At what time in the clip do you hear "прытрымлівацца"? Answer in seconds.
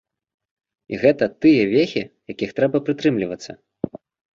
2.91-3.51